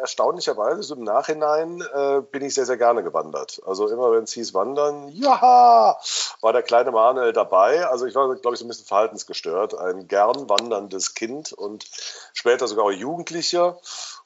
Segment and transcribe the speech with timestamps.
[0.00, 3.60] erstaunlicherweise, so im Nachhinein äh, bin ich sehr, sehr gerne gewandert.
[3.66, 5.96] Also immer, wenn es hieß Wandern, ja,
[6.40, 7.86] war der kleine Manuel dabei.
[7.86, 9.78] Also ich war, glaube ich, so ein bisschen verhaltensgestört.
[9.78, 11.84] Ein gern wanderndes Kind und
[12.32, 13.78] später sogar auch Jugendlicher.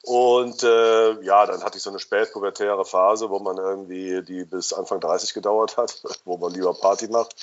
[0.03, 4.71] Und äh, ja, dann hatte ich so eine spätpubertäre Phase, wo man irgendwie, die bis
[4.71, 7.35] Anfang 30 gedauert hat, wo man lieber Party macht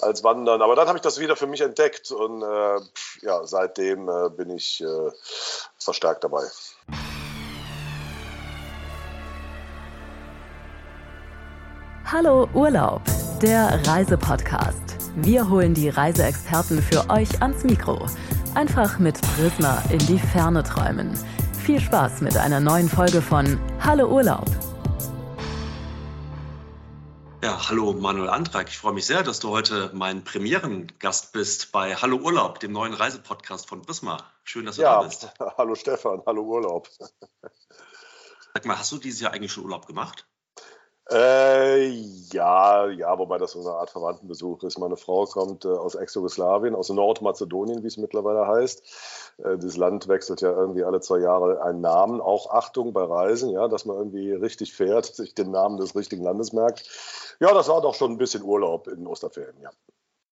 [0.00, 0.60] als Wandern.
[0.60, 2.80] Aber dann habe ich das wieder für mich entdeckt und äh,
[3.22, 5.10] ja, seitdem äh, bin ich äh,
[5.78, 6.44] verstärkt dabei.
[12.10, 13.02] Hallo Urlaub,
[13.42, 14.96] der Reisepodcast.
[15.16, 18.06] Wir holen die Reiseexperten für euch ans Mikro.
[18.54, 21.12] Einfach mit Prisma in die Ferne träumen.
[21.66, 24.46] Viel Spaß mit einer neuen Folge von Hallo Urlaub.
[27.44, 28.68] Ja, hallo Manuel Antrag.
[28.68, 32.94] Ich freue mich sehr, dass du heute mein Premierengast bist bei Hallo Urlaub, dem neuen
[32.94, 34.24] Reisepodcast von Prisma.
[34.44, 35.30] Schön, dass du ja, da bist.
[35.58, 36.88] Hallo Stefan, hallo Urlaub.
[38.54, 40.26] Sag mal, hast du dieses Jahr eigentlich schon Urlaub gemacht?
[41.10, 41.86] Äh,
[42.32, 44.78] ja, ja, wobei das so eine Art Verwandtenbesuch ist.
[44.78, 48.82] Meine Frau kommt äh, aus Ex-Jugoslawien, aus Nordmazedonien, wie es mittlerweile heißt.
[49.38, 52.20] Äh, das Land wechselt ja irgendwie alle zwei Jahre einen Namen.
[52.20, 56.22] Auch Achtung bei Reisen, ja, dass man irgendwie richtig fährt, sich den Namen des richtigen
[56.22, 56.86] Landes merkt.
[57.40, 59.70] Ja, das war doch schon ein bisschen Urlaub in Osterferien, ja.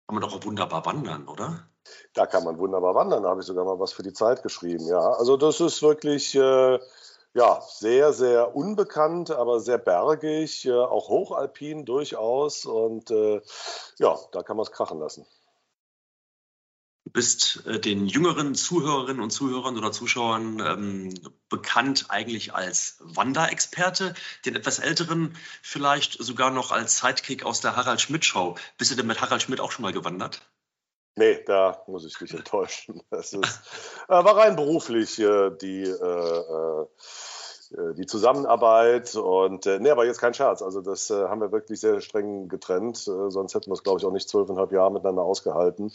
[0.07, 1.67] Kann man doch auch wunderbar wandern, oder?
[2.13, 3.23] Da kann man wunderbar wandern.
[3.23, 4.99] Da habe ich sogar mal was für die Zeit geschrieben, ja.
[4.99, 6.33] Also das ist wirklich.
[6.35, 6.79] Äh,
[7.33, 12.65] ja, sehr, sehr unbekannt, aber sehr bergig, äh, auch hochalpin durchaus.
[12.65, 13.41] Und äh,
[13.97, 15.25] ja, da kann man es krachen lassen.
[17.05, 21.13] Du bist äh, den jüngeren Zuhörerinnen und Zuhörern oder Zuschauern ähm,
[21.49, 24.13] bekannt eigentlich als Wanderexperte,
[24.45, 28.55] den etwas älteren vielleicht sogar noch als Sidekick aus der Harald Schmidt Show.
[28.77, 30.41] Bist du denn mit Harald Schmidt auch schon mal gewandert?
[31.15, 33.01] Nee, da muss ich dich enttäuschen.
[33.09, 33.61] Das ist,
[34.07, 36.85] äh, war rein beruflich äh, die, äh,
[37.97, 40.61] die Zusammenarbeit und nee, aber jetzt kein Scherz.
[40.61, 42.97] Also das haben wir wirklich sehr streng getrennt.
[42.97, 45.89] Sonst hätten wir es, glaube ich, auch nicht zwölfeinhalb Jahre miteinander ausgehalten.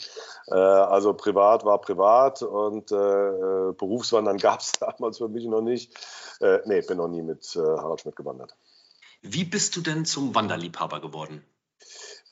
[0.47, 5.95] Also privat war privat und Berufswandern gab es damals für mich noch nicht.
[6.41, 8.57] Äh, nee, bin noch nie mit Harald Schmidt gewandert.
[9.21, 11.45] Wie bist du denn zum Wanderliebhaber geworden?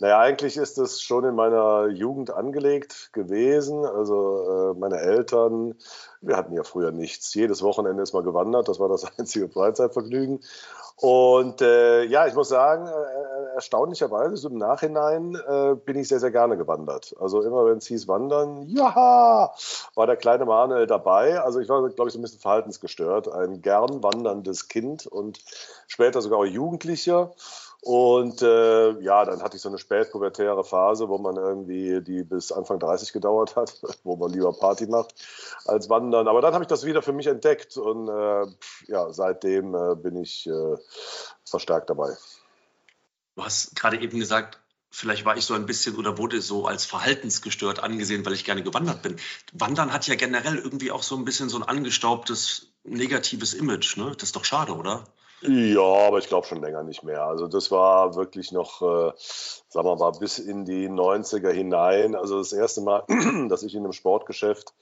[0.00, 3.84] Naja, eigentlich ist es schon in meiner Jugend angelegt gewesen.
[3.84, 5.77] Also äh, meine Eltern,
[6.21, 7.32] wir hatten ja früher nichts.
[7.34, 8.69] Jedes Wochenende ist mal gewandert.
[8.69, 10.41] Das war das einzige Freizeitvergnügen.
[10.97, 16.21] Und äh, ja, ich muss sagen, äh, erstaunlicherweise, so im Nachhinein äh, bin ich sehr,
[16.21, 17.15] sehr gerne gewandert.
[17.21, 19.53] Also immer, wenn es hieß Wandern, ja,
[19.94, 21.41] war der kleine Manuel dabei.
[21.41, 23.28] Also ich war, glaube ich, so ein bisschen verhaltensgestört.
[23.28, 25.41] Ein gern wanderndes Kind und
[25.87, 27.32] später sogar auch Jugendlicher.
[27.84, 32.50] Und äh, ja, dann hatte ich so eine spätpubertäre Phase, wo man irgendwie, die bis
[32.50, 35.14] Anfang 30 gedauert hat, wo man lieber Party macht
[35.66, 36.26] als Wandern.
[36.26, 38.46] Aber dann habe ich das wieder für mich entdeckt und äh,
[38.86, 40.76] ja, seitdem äh, bin ich äh,
[41.44, 42.16] verstärkt dabei.
[43.36, 46.86] Du hast gerade eben gesagt, vielleicht war ich so ein bisschen oder wurde so als
[46.86, 49.16] verhaltensgestört angesehen, weil ich gerne gewandert bin.
[49.52, 53.98] Wandern hat ja generell irgendwie auch so ein bisschen so ein angestaubtes, negatives Image.
[53.98, 54.12] Ne?
[54.12, 55.04] Das ist doch schade, oder?
[55.47, 57.25] Ja, aber ich glaube schon länger nicht mehr.
[57.25, 59.12] Also das war wirklich noch, äh,
[59.69, 62.15] sagen wir mal, bis in die 90er hinein.
[62.15, 63.05] Also das erste Mal,
[63.50, 64.72] dass ich in einem Sportgeschäft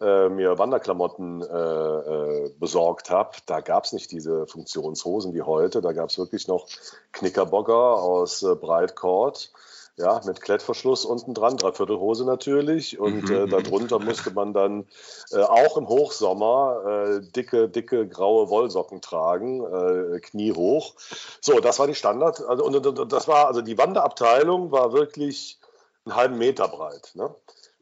[0.00, 5.80] äh, mir Wanderklamotten äh, äh, besorgt habe, da gab es nicht diese Funktionshosen wie heute.
[5.80, 6.66] Da gab es wirklich noch
[7.12, 9.52] Knickerbocker aus äh, Breitcord
[10.00, 12.98] ja, mit Klettverschluss unten dran, Dreiviertelhose natürlich.
[12.98, 13.50] Und mhm, äh, mhm.
[13.50, 14.86] darunter musste man dann
[15.30, 20.94] äh, auch im Hochsommer äh, dicke, dicke graue Wollsocken tragen, äh, kniehoch.
[21.40, 22.42] So, das war die Standard.
[22.46, 25.58] Also, und, und, das war, also die Wanderabteilung war wirklich
[26.04, 27.12] einen halben Meter breit.
[27.14, 27.34] Ne?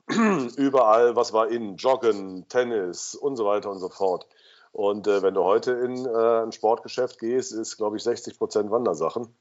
[0.57, 4.27] Überall, was war in, Joggen, Tennis und so weiter und so fort.
[4.73, 8.71] Und äh, wenn du heute in äh, ein Sportgeschäft gehst, ist, glaube ich, 60 Prozent
[8.71, 9.35] Wandersachen.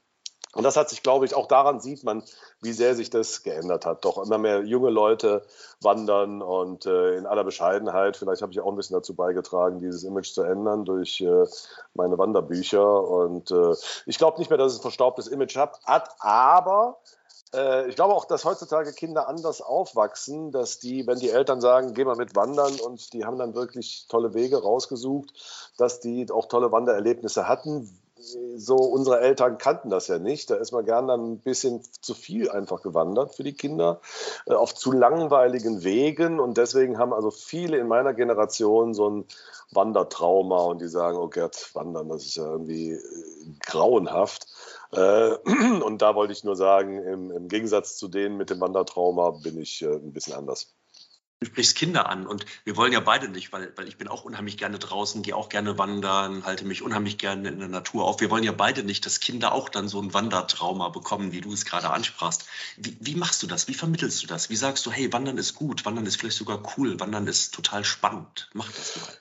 [0.54, 2.22] Und das hat sich, glaube ich, auch daran sieht man,
[2.62, 4.04] wie sehr sich das geändert hat.
[4.04, 5.44] Doch immer mehr junge Leute
[5.80, 10.04] wandern und äh, in aller Bescheidenheit, vielleicht habe ich auch ein bisschen dazu beigetragen, dieses
[10.04, 11.44] Image zu ändern durch äh,
[11.94, 13.02] meine Wanderbücher.
[13.02, 13.74] Und äh,
[14.06, 15.78] ich glaube nicht mehr, dass es ein verstaubtes Image hat,
[16.20, 16.98] aber
[17.54, 21.94] Äh, ich glaube auch, dass heutzutage Kinder anders aufwachsen, dass die, wenn die Eltern sagen,
[21.94, 25.32] geh mal mit wandern und die haben dann wirklich tolle Wege rausgesucht,
[25.78, 27.88] dass die auch tolle Wandererlebnisse hatten.
[28.20, 30.50] So, unsere Eltern kannten das ja nicht.
[30.50, 34.00] Da ist man gern dann ein bisschen zu viel einfach gewandert für die Kinder,
[34.46, 36.40] äh, auf zu langweiligen Wegen.
[36.40, 39.24] Und deswegen haben also viele in meiner Generation so ein
[39.70, 43.00] Wandertrauma und die sagen, oh Gott, wandern, das ist ja irgendwie äh,
[43.60, 44.46] grauenhaft.
[44.92, 45.34] Äh,
[45.84, 49.58] und da wollte ich nur sagen, im, im, Gegensatz zu denen mit dem Wandertrauma bin
[49.58, 50.74] ich ein bisschen anders.
[51.40, 54.24] Du sprichst Kinder an und wir wollen ja beide nicht, weil, weil ich bin auch
[54.24, 58.20] unheimlich gerne draußen, gehe auch gerne wandern, halte mich unheimlich gerne in der Natur auf.
[58.20, 61.52] Wir wollen ja beide nicht, dass Kinder auch dann so ein Wandertrauma bekommen, wie du
[61.52, 62.46] es gerade ansprachst.
[62.76, 63.68] Wie, wie machst du das?
[63.68, 64.50] Wie vermittelst du das?
[64.50, 67.84] Wie sagst du, hey, Wandern ist gut, Wandern ist vielleicht sogar cool, Wandern ist total
[67.84, 68.50] spannend.
[68.52, 69.14] Mach das mal.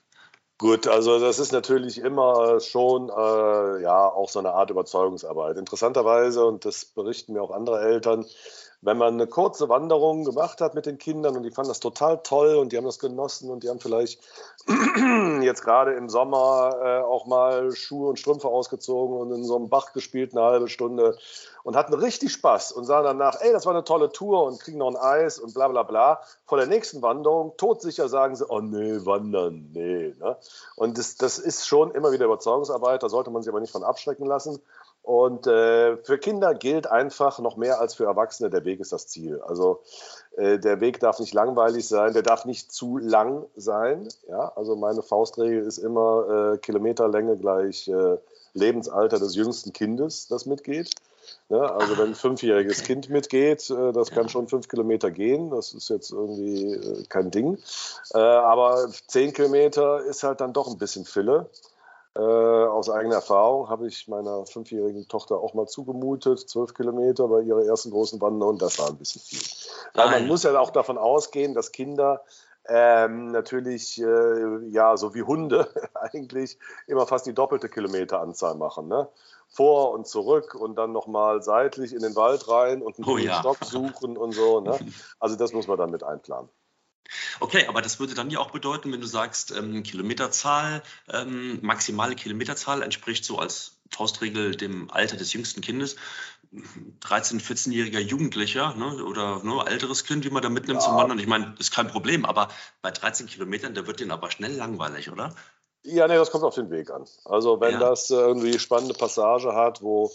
[0.60, 5.56] Gut, also das ist natürlich immer schon äh, ja auch so eine Art Überzeugungsarbeit.
[5.56, 8.26] Interessanterweise, und das berichten mir auch andere Eltern,
[8.82, 12.22] wenn man eine kurze Wanderung gemacht hat mit den Kindern und die fanden das total
[12.22, 14.22] toll und die haben das genossen und die haben vielleicht
[15.42, 19.70] jetzt gerade im Sommer äh, auch mal Schuhe und Strümpfe ausgezogen und in so einem
[19.70, 21.18] Bach gespielt eine halbe Stunde
[21.64, 24.78] und hatten richtig Spaß und sagen danach, ey, das war eine tolle Tour und kriegen
[24.78, 26.22] noch ein Eis und bla bla bla.
[26.46, 30.14] Vor der nächsten Wanderung, todsicher sagen sie, oh nee, wandern, nee.
[30.18, 30.38] Ne?
[30.78, 33.84] Und das, das ist schon immer wieder Überzeugungsarbeit, da sollte man sich aber nicht von
[33.84, 34.62] abschrecken lassen.
[35.08, 39.08] Und äh, für Kinder gilt einfach noch mehr als für Erwachsene, der Weg ist das
[39.08, 39.40] Ziel.
[39.40, 39.80] Also
[40.36, 44.10] äh, der Weg darf nicht langweilig sein, der darf nicht zu lang sein.
[44.28, 44.52] Ja?
[44.58, 48.18] Also meine Faustregel ist immer äh, Kilometerlänge gleich äh,
[48.54, 50.90] Lebensalter des jüngsten Kindes, das mitgeht.
[51.48, 55.52] Ja, also wenn ein fünfjähriges Kind mitgeht, äh, das kann schon fünf Kilometer gehen.
[55.52, 57.60] Das ist jetzt irgendwie äh, kein Ding.
[58.12, 61.50] aber zehn Kilometer ist halt dann doch ein bisschen Fille.
[62.18, 67.42] Äh, aus eigener Erfahrung habe ich meiner fünfjährigen Tochter auch mal zugemutet, zwölf Kilometer bei
[67.42, 69.40] ihrer ersten großen Wanderung und das war ein bisschen viel.
[69.94, 72.24] Weil man muss ja auch davon ausgehen, dass Kinder
[72.68, 78.88] ähm, natürlich, äh, ja, so wie Hunde eigentlich immer fast die doppelte Kilometeranzahl machen.
[78.88, 79.08] Ne?
[79.50, 83.40] Vor und zurück und dann nochmal seitlich in den Wald rein und einen oh, ja.
[83.40, 84.60] Stock suchen und so.
[84.60, 84.78] Ne?
[85.20, 86.50] Also das muss man dann mit einplanen.
[87.40, 92.16] Okay, aber das würde dann ja auch bedeuten, wenn du sagst, ähm, Kilometerzahl, ähm, maximale
[92.16, 95.96] Kilometerzahl entspricht so als Faustregel dem Alter des jüngsten Kindes.
[97.02, 100.88] 13-, 14-jähriger Jugendlicher ne, oder ne, älteres Kind, wie man da mitnimmt ja.
[100.88, 101.20] zum Wandern.
[101.20, 102.48] Ich meine, ist kein Problem, aber
[102.82, 105.36] bei 13 Kilometern, da wird den aber schnell langweilig, oder?
[105.84, 107.06] Ja, nee, das kommt auf den Weg an.
[107.26, 107.80] Also wenn ja.
[107.80, 110.12] das irgendwie spannende Passage hat, wo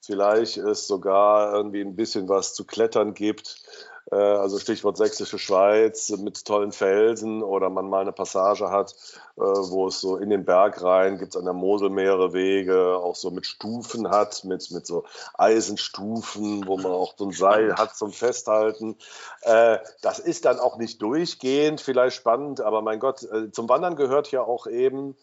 [0.00, 3.62] vielleicht es sogar irgendwie ein bisschen was zu klettern gibt,
[4.14, 8.94] also Stichwort Sächsische Schweiz mit tollen Felsen oder man mal eine Passage hat,
[9.36, 12.98] äh, wo es so in den Berg rein gibt es an der Mosel mehrere Wege,
[12.98, 15.04] auch so mit Stufen hat, mit, mit so
[15.34, 18.96] Eisenstufen, wo man auch so ein Seil hat zum Festhalten.
[19.42, 24.30] Äh, das ist dann auch nicht durchgehend vielleicht spannend, aber mein Gott, zum Wandern gehört
[24.30, 25.14] ja auch eben äh,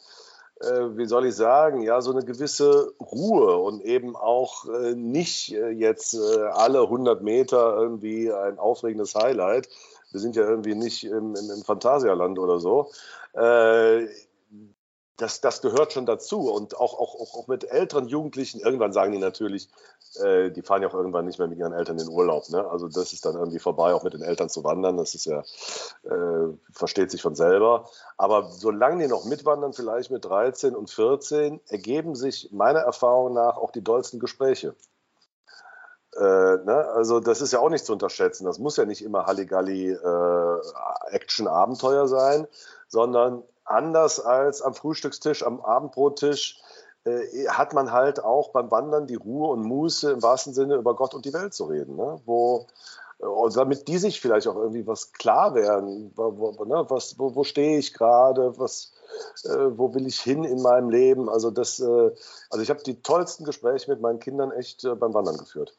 [0.97, 5.69] wie soll ich sagen, ja, so eine gewisse Ruhe und eben auch äh, nicht äh,
[5.69, 9.69] jetzt äh, alle 100 Meter irgendwie ein aufregendes Highlight.
[10.11, 12.91] Wir sind ja irgendwie nicht im, im, im Phantasialand oder so.
[15.17, 16.51] Das, das gehört schon dazu.
[16.51, 19.69] Und auch, auch, auch mit älteren Jugendlichen, irgendwann sagen die natürlich,
[20.15, 22.49] äh, die fahren ja auch irgendwann nicht mehr mit ihren Eltern in Urlaub.
[22.49, 22.67] Ne?
[22.67, 24.97] Also das ist dann irgendwie vorbei, auch mit den Eltern zu wandern.
[24.97, 25.43] Das ist ja,
[26.03, 27.89] äh, versteht sich von selber.
[28.17, 33.57] Aber solange die noch mitwandern, vielleicht mit 13 und 14, ergeben sich meiner Erfahrung nach
[33.57, 34.75] auch die dollsten Gespräche.
[36.15, 36.87] Äh, ne?
[36.93, 38.45] Also das ist ja auch nicht zu unterschätzen.
[38.45, 40.61] Das muss ja nicht immer Halligalli äh,
[42.07, 42.47] sein,
[42.87, 46.61] sondern anders als am Frühstückstisch, am Abendbrottisch,
[47.05, 50.95] äh, hat man halt auch beim Wandern die Ruhe und Muße im wahrsten Sinne über
[50.95, 51.95] Gott und die Welt zu reden.
[51.95, 52.21] Ne?
[52.25, 52.67] Wo,
[53.19, 56.11] äh, damit die sich vielleicht auch irgendwie was klar werden.
[56.15, 56.85] Wo, wo, ne?
[56.89, 58.57] was, wo, wo stehe ich gerade?
[58.57, 58.93] Was,
[59.43, 61.29] äh, wo will ich hin in meinem Leben?
[61.29, 62.11] Also, das, äh,
[62.49, 65.77] also ich habe die tollsten Gespräche mit meinen Kindern echt äh, beim Wandern geführt.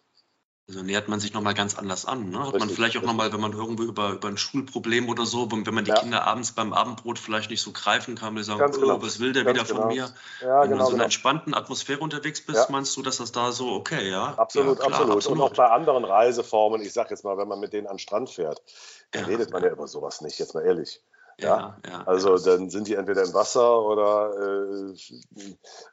[0.67, 2.31] Also nähert man sich nochmal ganz anders an.
[2.31, 2.39] Ne?
[2.39, 5.51] Hat richtig, man vielleicht auch nochmal, wenn man irgendwo über, über ein Schulproblem oder so,
[5.53, 5.99] wenn man die ja.
[5.99, 9.03] Kinder abends beim Abendbrot vielleicht nicht so greifen kann, wir sagen, oh, genau.
[9.03, 9.81] was will der ganz wieder genau.
[9.83, 10.09] von mir?
[10.41, 11.05] Ja, wenn genau, du in so einer genau.
[11.05, 12.67] entspannten Atmosphäre unterwegs bist, ja.
[12.71, 14.33] meinst du, dass das da so okay, ja?
[14.39, 15.39] Absolut, klar, absolut, absolut.
[15.39, 17.99] Und auch bei anderen Reiseformen, ich sage jetzt mal, wenn man mit denen an den
[17.99, 18.63] Strand fährt,
[19.11, 21.03] dann redet man ja über sowas nicht, jetzt mal ehrlich.
[21.39, 24.95] Ja, ja, also dann sind die entweder im Wasser oder äh,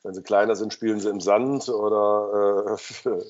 [0.04, 3.10] wenn sie kleiner sind, spielen sie im Sand oder äh,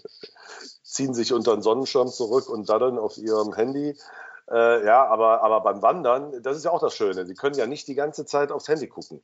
[0.92, 3.98] ziehen sich unter den Sonnenschirm zurück und daddeln auf ihrem Handy.
[4.52, 7.26] Äh, ja, aber, aber beim Wandern, das ist ja auch das Schöne.
[7.26, 9.22] Sie können ja nicht die ganze Zeit aufs Handy gucken.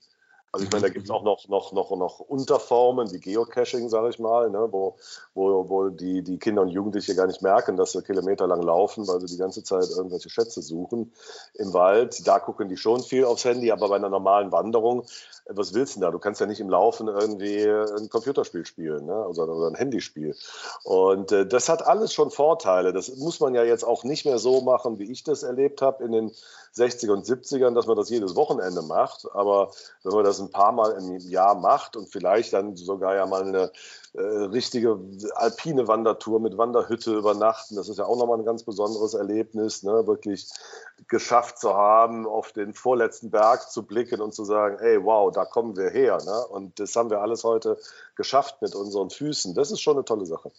[0.53, 4.09] Also ich meine, da gibt es auch noch, noch, noch, noch Unterformen wie Geocaching, sage
[4.09, 4.95] ich mal, ne, wo,
[5.33, 9.19] wo, wo die, die Kinder und Jugendliche gar nicht merken, dass sie kilometerlang laufen, weil
[9.19, 11.11] sie die ganze Zeit irgendwelche Schätze suchen
[11.55, 12.25] im Wald.
[12.25, 15.03] Da gucken die schon viel aufs Handy, aber bei einer normalen Wanderung,
[15.49, 16.11] was willst du denn da?
[16.11, 19.27] Du kannst ja nicht im Laufen irgendwie ein Computerspiel spielen ne?
[19.27, 20.35] oder, oder ein Handyspiel.
[20.83, 22.93] Und äh, das hat alles schon Vorteile.
[22.93, 26.03] Das muss man ja jetzt auch nicht mehr so machen, wie ich das erlebt habe
[26.03, 26.31] in den
[26.75, 29.27] 60er und 70ern, dass man das jedes Wochenende macht.
[29.33, 29.71] Aber
[30.03, 33.43] wenn man das ein paar Mal im Jahr macht und vielleicht dann sogar ja mal
[33.43, 33.71] eine
[34.13, 34.99] äh, richtige
[35.35, 40.07] alpine Wandertour mit Wanderhütte übernachten, das ist ja auch nochmal ein ganz besonderes Erlebnis, ne?
[40.07, 40.49] wirklich
[41.07, 45.45] geschafft zu haben, auf den vorletzten Berg zu blicken und zu sagen, hey, wow, da
[45.45, 46.17] kommen wir her.
[46.25, 46.47] Ne?
[46.47, 47.77] Und das haben wir alles heute
[48.15, 49.53] geschafft mit unseren Füßen.
[49.53, 50.51] Das ist schon eine tolle Sache.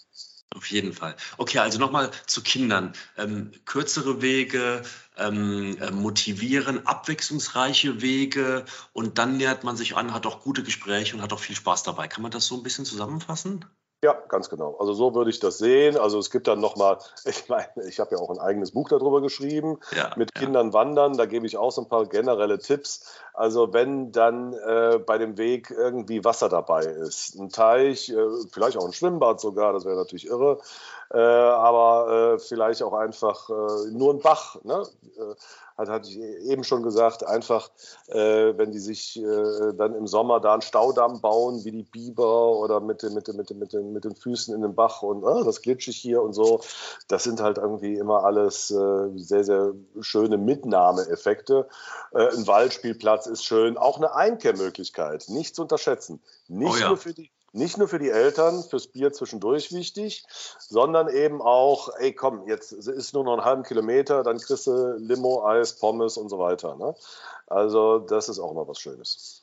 [0.54, 1.14] Auf jeden Fall.
[1.36, 2.92] Okay, also nochmal zu Kindern.
[3.16, 4.82] Ähm, kürzere Wege,
[5.16, 11.14] ähm, äh, motivieren, abwechslungsreiche Wege und dann nähert man sich an, hat auch gute Gespräche
[11.16, 12.08] und hat auch viel Spaß dabei.
[12.08, 13.64] Kann man das so ein bisschen zusammenfassen?
[14.04, 14.76] Ja, ganz genau.
[14.78, 15.96] Also so würde ich das sehen.
[15.96, 19.20] Also es gibt dann nochmal, ich meine, ich habe ja auch ein eigenes Buch darüber
[19.20, 20.42] geschrieben, ja, mit ja.
[20.42, 21.16] Kindern wandern.
[21.16, 23.12] Da gebe ich auch so ein paar generelle Tipps.
[23.34, 28.76] Also wenn dann äh, bei dem Weg irgendwie Wasser dabei ist, ein Teich, äh, vielleicht
[28.76, 30.58] auch ein Schwimmbad sogar, das wäre natürlich irre,
[31.10, 34.62] äh, aber äh, vielleicht auch einfach äh, nur ein Bach.
[34.62, 34.82] Ne?
[35.16, 35.34] Äh,
[35.78, 37.70] hat, hatte ich eben schon gesagt, einfach,
[38.08, 42.58] äh, wenn die sich äh, dann im Sommer da einen Staudamm bauen, wie die Biber
[42.58, 45.96] oder mit, mit, mit, mit, den, mit den Füßen in den Bach und das glitschig
[45.96, 46.60] hier und so,
[47.06, 51.68] das sind halt irgendwie immer alles sehr, sehr schöne Mitnahmeeffekte.
[52.12, 56.20] Ein Waldspielplatz ist schön, auch eine Einkehrmöglichkeit, nicht zu unterschätzen.
[56.48, 56.88] Nicht oh ja.
[56.88, 60.24] nur für die nicht nur für die Eltern, fürs Bier zwischendurch wichtig,
[60.58, 64.96] sondern eben auch, ey komm, jetzt ist nur noch einen halben Kilometer, dann kriegst du
[64.98, 66.76] Limo, Eis, Pommes und so weiter.
[66.76, 66.94] Ne?
[67.46, 69.42] Also das ist auch mal was Schönes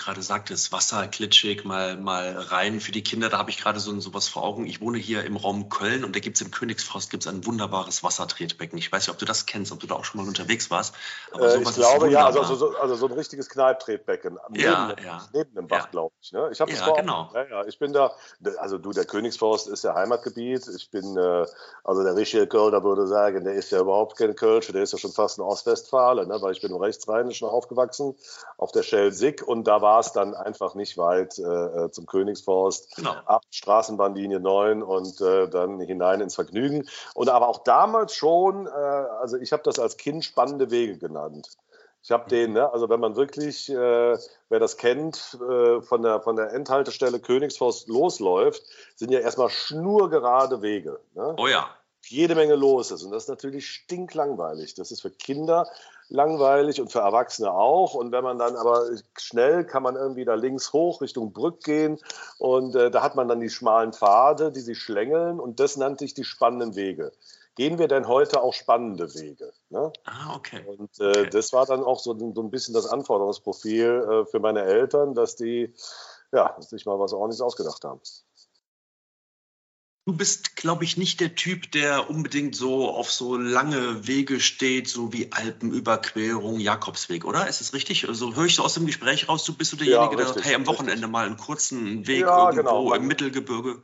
[0.00, 3.98] gerade sagtest, Wasser, klitschig, mal, mal rein für die Kinder, da habe ich gerade so,
[4.00, 4.66] so was vor Augen.
[4.66, 8.02] Ich wohne hier im Raum Köln und da gibt es im Königsforst gibt's ein wunderbares
[8.02, 8.78] Wassertretbecken.
[8.78, 10.94] Ich weiß nicht, ob du das kennst, ob du da auch schon mal unterwegs warst.
[11.38, 14.38] Äh, ich glaube, ja, also, also, also, so ein richtiges Kneiptretbecken.
[14.54, 15.28] Ja, neben, ja.
[15.32, 15.90] neben dem Bach, ja.
[15.90, 16.32] glaube ich.
[16.32, 16.48] Ne?
[16.52, 17.30] Ich habe ja, genau.
[17.34, 18.12] Ja, ja, ich bin da,
[18.58, 20.66] also du, der Königsforst ist ja Heimatgebiet.
[20.68, 21.46] Ich bin, äh,
[21.84, 24.98] also der richtige Kölner würde sagen, der ist ja überhaupt kein Kölsch, der ist ja
[24.98, 26.40] schon fast ein Ostwestfale, ne?
[26.40, 28.14] weil ich bin im Rechtsrheinischen aufgewachsen,
[28.56, 32.94] auf der Schelsig und da war es dann einfach nicht weit äh, äh, zum Königsforst.
[32.94, 33.14] Genau.
[33.26, 36.88] Ab Straßenbahnlinie 9 und äh, dann hinein ins Vergnügen.
[37.14, 41.48] Und aber auch damals schon, äh, also ich habe das als Kind spannende Wege genannt.
[42.02, 43.74] Ich habe den, ne, also wenn man wirklich, äh,
[44.48, 48.62] wer das kennt, äh, von, der, von der Endhaltestelle Königsforst losläuft,
[48.96, 51.00] sind ja erstmal schnurgerade Wege.
[51.14, 51.34] Ne?
[51.38, 51.68] Oh ja.
[52.06, 53.02] Jede Menge los ist.
[53.02, 54.74] Und das ist natürlich stinklangweilig.
[54.74, 55.68] Das ist für Kinder
[56.10, 57.94] langweilig und für Erwachsene auch.
[57.94, 58.86] Und wenn man dann aber
[59.16, 61.98] schnell kann man irgendwie da links hoch Richtung Brück gehen
[62.38, 66.04] und äh, da hat man dann die schmalen Pfade, die sich schlängeln und das nannte
[66.04, 67.12] ich die spannenden Wege.
[67.54, 69.52] Gehen wir denn heute auch spannende Wege?
[69.70, 69.92] Ne?
[70.04, 70.62] Ah, okay.
[70.66, 71.30] Und äh, okay.
[71.30, 75.36] das war dann auch so, so, ein bisschen das Anforderungsprofil äh, für meine Eltern, dass
[75.36, 75.74] die
[76.32, 78.00] ja, sich mal was ordentliches ausgedacht haben.
[80.06, 84.88] Du bist, glaube ich, nicht der Typ, der unbedingt so auf so lange Wege steht,
[84.88, 87.46] so wie Alpenüberquerung, Jakobsweg, oder?
[87.46, 88.08] Ist es richtig?
[88.08, 90.34] Also höre ich so aus dem Gespräch raus, du bist so derjenige, ja, richtig, der
[90.34, 91.10] sagt, hey, am Wochenende richtig.
[91.10, 92.94] mal einen kurzen Weg ja, irgendwo genau.
[92.94, 93.82] im Mittelgebirge.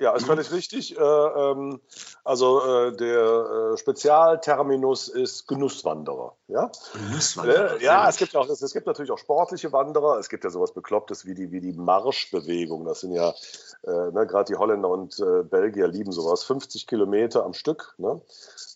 [0.00, 0.98] Ja, ist völlig richtig.
[0.98, 1.80] Äh, ähm,
[2.24, 6.34] also äh, der äh, Spezialterminus ist Genusswanderer.
[6.48, 7.80] Ja, Genusswanderer.
[7.80, 10.18] ja es, gibt auch, es, gibt natürlich auch sportliche Wanderer.
[10.18, 12.84] Es gibt ja sowas Beklopptes wie die, wie die Marschbewegung.
[12.84, 13.34] Das sind ja
[13.86, 15.16] ne, gerade die Holländer und
[15.50, 16.42] Belgier lieben sowas.
[16.44, 17.94] 50 Kilometer am Stück.
[17.98, 18.20] Ne?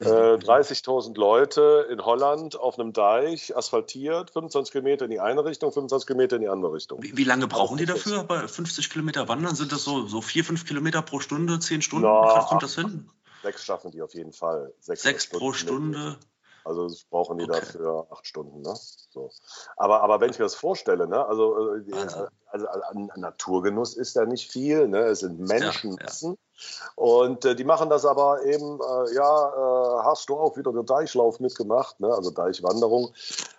[0.01, 1.15] 30.000 mhm.
[1.17, 6.37] Leute in Holland auf einem Deich, asphaltiert, 25 Kilometer in die eine Richtung, 25 Kilometer
[6.37, 7.03] in die andere Richtung.
[7.03, 8.23] Wie, wie lange brauchen die dafür?
[8.23, 12.07] Bei 50 Kilometer wandern sind das so, so vier, fünf Kilometer pro Stunde, zehn Stunden?
[12.07, 13.11] No, kommt das hin?
[13.43, 14.73] Sechs schaffen die auf jeden Fall.
[14.81, 16.19] Sechs, sechs pro Stunde.
[16.65, 17.61] Also brauchen die okay.
[17.61, 18.61] dafür acht Stunden.
[18.61, 18.75] Ne?
[19.19, 19.31] So.
[19.77, 21.27] Aber, aber wenn ich mir das vorstelle, ne?
[21.27, 22.27] also, äh, also.
[22.47, 24.89] also an, an, Naturgenuss ist da nicht viel.
[24.89, 24.99] Ne?
[25.01, 26.31] Es sind Menschenmassen.
[26.31, 26.91] Ja, ja.
[26.97, 30.87] Und äh, die machen das aber eben, äh, ja, äh, hast du auch wieder den
[30.87, 32.09] Deichlauf mitgemacht, ne?
[32.09, 33.13] also Deichwanderung.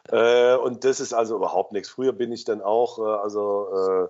[0.10, 1.90] Äh, und das ist also überhaupt nichts.
[1.90, 4.10] Früher bin ich dann auch, äh, also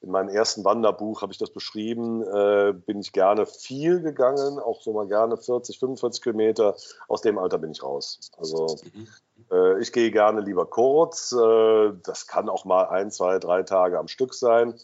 [0.00, 4.82] in meinem ersten Wanderbuch habe ich das beschrieben, äh, bin ich gerne viel gegangen, auch
[4.82, 6.76] so mal gerne 40, 45 Kilometer.
[7.08, 8.20] Aus dem Alter bin ich raus.
[8.36, 9.08] Also mhm.
[9.50, 11.32] Äh, ich gehe gerne lieber kurz.
[11.32, 14.74] Äh, das kann auch mal ein, zwei, drei Tage am Stück sein.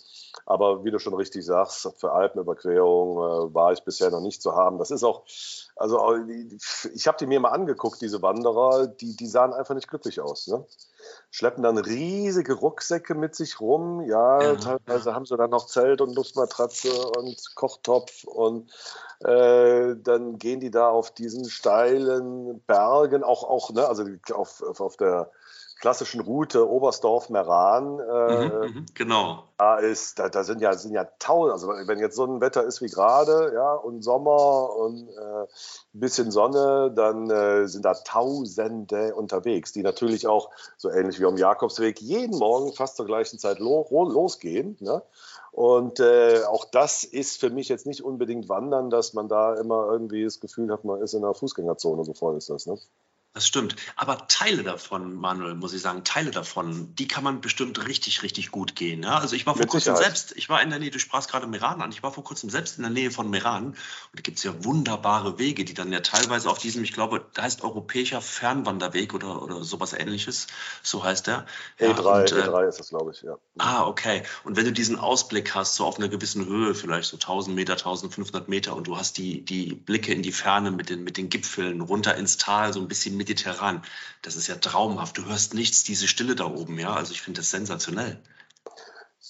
[0.47, 3.17] Aber wie du schon richtig sagst, für Alpenüberquerung
[3.51, 4.79] äh, war ich bisher noch nicht zu haben.
[4.79, 5.25] Das ist auch,
[5.77, 6.17] also
[6.95, 10.47] ich habe die mir mal angeguckt, diese Wanderer, die, die sahen einfach nicht glücklich aus.
[10.47, 10.65] Ne?
[11.31, 14.03] Schleppen dann riesige Rucksäcke mit sich rum.
[14.03, 15.15] Ja, ja teilweise ja.
[15.15, 18.71] haben sie dann noch Zelt und Luftmatratze und Kochtopf und
[19.21, 24.97] äh, dann gehen die da auf diesen steilen Bergen, auch, auch ne, also auf, auf
[24.97, 25.31] der
[25.83, 27.99] klassischen Route Oberstdorf-Meran.
[27.99, 29.43] Äh, mhm, mhm, genau.
[29.59, 32.63] Da, ist, da, da, sind ja, sind ja tausend, also wenn jetzt so ein Wetter
[32.63, 37.95] ist wie gerade, ja, und Sommer und äh, ein bisschen Sonne, dann äh, sind da
[37.95, 43.41] Tausende unterwegs, die natürlich auch so ähnlich wie am Jakobsweg jeden Morgen fast zur gleichen
[43.41, 44.77] Zeit lo losgehen.
[44.79, 45.03] Ne?
[45.51, 49.89] Und äh, auch das ist für mich jetzt nicht unbedingt Wandern, dass man da immer
[49.91, 52.67] irgendwie das Gefühl hat, man ist in einer Fußgängerzone, so voll ist das.
[52.67, 52.79] Ne?
[53.35, 53.77] Das stimmt.
[53.97, 58.51] Aber Teile davon, Manuel, muss ich sagen, Teile davon, die kann man bestimmt richtig, richtig
[58.51, 59.03] gut gehen.
[59.05, 59.19] Ja?
[59.19, 60.19] Also ich war vor Mit kurzem Sicherheit.
[60.19, 62.51] selbst, ich war in der Nähe, du sprachst gerade Meran an, ich war vor kurzem
[62.51, 63.77] selbst in der Nähe von Meran und
[64.13, 67.43] da gibt es ja wunderbare Wege, die dann ja teilweise auf diesem, ich glaube, da
[67.43, 70.49] heißt europäischer Fernwanderweg oder, oder sowas ähnliches,
[70.83, 71.47] so heißt der.
[71.79, 73.39] Ja, E3, und, äh, E3 ist das, glaube ich, ja.
[73.57, 74.25] Ah, okay.
[74.45, 77.73] Und wenn du diesen Ausblick hast, so auf einer gewissen Höhe, vielleicht so 1000 Meter,
[77.73, 81.31] 1500 Meter und du hast die, die Blicke in die Ferne mit den, mit den
[81.31, 83.83] Gipfeln runter ins Tal, so ein bisschen mediterran.
[84.23, 85.17] Das ist ja traumhaft.
[85.17, 86.95] Du hörst nichts, diese Stille da oben, ja.
[86.95, 88.21] Also ich finde das sensationell.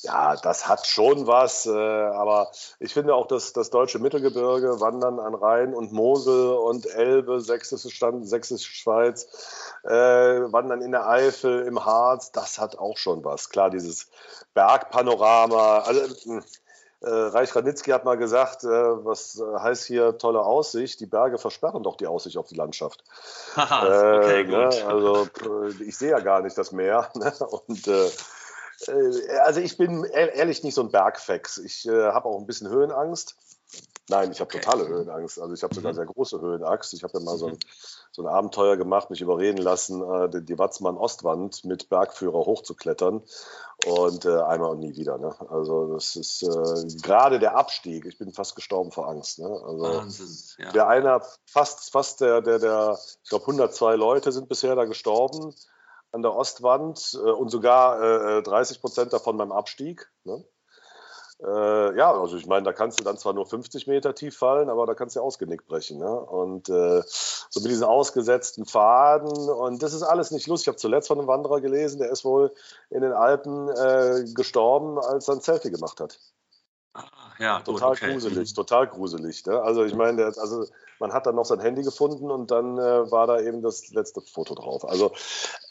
[0.04, 5.20] Ja, das hat schon was, äh, aber ich finde auch, dass das deutsche Mittelgebirge, Wandern
[5.20, 9.28] an Rhein und Mosel und Elbe, Sächsische, Stand, Sächsische Schweiz,
[9.84, 13.48] äh, Wandern in der Eifel, im Harz, das hat auch schon was.
[13.48, 14.08] Klar, dieses
[14.54, 16.42] Bergpanorama, also hm,
[17.02, 21.00] äh, Reich Ranitzky hat mal gesagt, äh, was äh, heißt hier tolle Aussicht?
[21.00, 23.04] Die Berge versperren doch die Aussicht auf die Landschaft.
[23.56, 24.70] Haha, okay, äh, ne?
[24.86, 25.28] Also
[25.84, 27.10] ich sehe ja gar nicht das Meer.
[27.22, 27.32] Ne?
[27.66, 28.10] Und äh,
[29.44, 31.58] also ich bin ehrlich nicht so ein Bergfex.
[31.58, 33.36] Ich habe auch ein bisschen Höhenangst.
[34.08, 34.60] Nein, ich habe okay.
[34.60, 35.40] totale Höhenangst.
[35.40, 35.96] Also ich habe sogar mhm.
[35.96, 36.92] sehr große Höhenangst.
[36.92, 37.58] Ich habe ja mal so ein, mhm.
[38.10, 43.22] so ein, Abenteuer gemacht, mich überreden lassen, äh, die, die Watzmann-Ostwand mit Bergführer hochzuklettern.
[43.84, 45.18] Und äh, einmal und nie wieder.
[45.18, 45.34] Ne?
[45.48, 48.06] Also das ist äh, gerade der Abstieg.
[48.06, 49.40] Ich bin fast gestorben vor Angst.
[49.40, 49.46] Ne?
[49.46, 50.72] Also Wahnsinn, ja.
[50.72, 55.52] Der einer, fast, fast der, der, der, ich glaube 102 Leute sind bisher da gestorben
[56.12, 60.08] an der Ostwand äh, und sogar 30 äh, Prozent davon beim Abstieg.
[60.24, 60.44] Ne?
[61.44, 64.68] Äh, ja, also ich meine, da kannst du dann zwar nur 50 Meter tief fallen,
[64.68, 65.98] aber da kannst du ja ausgenickt brechen.
[65.98, 66.20] Ne?
[66.20, 70.64] Und äh, so mit diesen ausgesetzten Faden und das ist alles nicht lustig.
[70.64, 72.52] Ich habe zuletzt von einem Wanderer gelesen, der ist wohl
[72.90, 76.20] in den Alpen äh, gestorben, als er ein Selfie gemacht hat.
[76.94, 77.04] Ah,
[77.38, 78.12] ja, total gut, okay.
[78.12, 79.44] gruselig, total gruselig.
[79.46, 79.60] Ne?
[79.60, 80.66] Also ich meine, also
[81.00, 84.20] man hat dann noch sein Handy gefunden und dann äh, war da eben das letzte
[84.20, 84.84] Foto drauf.
[84.88, 85.12] Also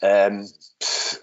[0.02, 0.46] ähm,
[0.82, 1.20] pff,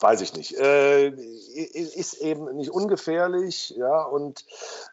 [0.00, 0.56] weiß ich nicht.
[0.58, 4.44] Äh, ist eben nicht ungefährlich, ja, und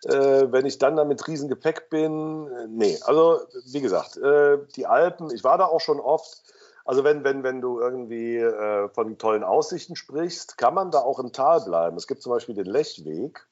[0.06, 4.88] äh, wenn ich dann da mit Riesengepäck bin, äh, nee, also wie gesagt, äh, die
[4.88, 6.42] Alpen, ich war da auch schon oft,
[6.86, 11.20] also wenn, wenn, wenn du irgendwie äh, von tollen Aussichten sprichst, kann man da auch
[11.20, 11.98] im Tal bleiben.
[11.98, 13.46] Es gibt zum Beispiel den Lechweg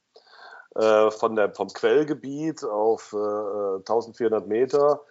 [0.76, 5.02] äh, von der, vom Quellgebiet auf 1400 Meter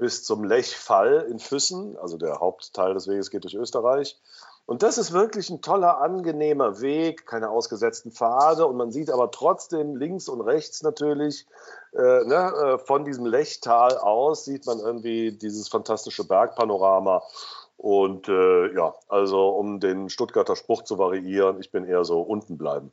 [0.00, 4.18] bis zum Lechfall in Füssen, also der Hauptteil des Weges geht durch Österreich.
[4.64, 8.66] Und das ist wirklich ein toller, angenehmer Weg, keine ausgesetzten Pfade.
[8.66, 11.46] Und man sieht aber trotzdem links und rechts natürlich
[11.92, 17.22] äh, ne, äh, von diesem Lechtal aus, sieht man irgendwie dieses fantastische Bergpanorama.
[17.76, 22.56] Und äh, ja, also um den Stuttgarter Spruch zu variieren, ich bin eher so unten
[22.56, 22.92] bleiben.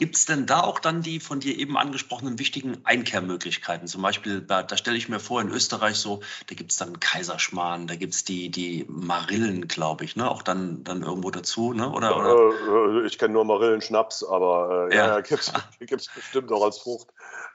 [0.00, 3.86] Gibt es denn da auch dann die von dir eben angesprochenen wichtigen Einkehrmöglichkeiten?
[3.86, 7.00] Zum Beispiel, da, da stelle ich mir vor, in Österreich so, da gibt es dann
[7.00, 10.30] Kaiserschmarrn, da gibt es die, die Marillen, glaube ich, ne?
[10.30, 11.90] auch dann, dann irgendwo dazu, ne?
[11.90, 12.16] oder?
[12.16, 13.02] oder?
[13.02, 17.08] Äh, ich kenne nur Marillenschnaps, aber äh, ja, ja gibt es bestimmt auch als Frucht